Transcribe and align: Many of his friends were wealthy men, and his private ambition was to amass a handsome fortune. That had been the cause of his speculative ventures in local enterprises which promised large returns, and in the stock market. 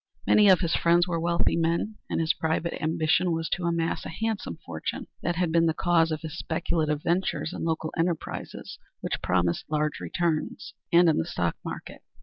Many 0.25 0.49
of 0.49 0.61
his 0.61 0.75
friends 0.75 1.07
were 1.07 1.19
wealthy 1.19 1.55
men, 1.55 1.97
and 2.09 2.19
his 2.19 2.33
private 2.33 2.73
ambition 2.81 3.33
was 3.33 3.47
to 3.49 3.65
amass 3.65 4.03
a 4.03 4.09
handsome 4.09 4.57
fortune. 4.65 5.05
That 5.21 5.35
had 5.35 5.51
been 5.51 5.67
the 5.67 5.75
cause 5.75 6.11
of 6.11 6.21
his 6.21 6.39
speculative 6.39 7.03
ventures 7.03 7.53
in 7.53 7.65
local 7.65 7.93
enterprises 7.95 8.79
which 9.01 9.21
promised 9.21 9.65
large 9.69 9.99
returns, 9.99 10.73
and 10.91 11.07
in 11.07 11.17
the 11.19 11.25
stock 11.25 11.55
market. 11.63 12.01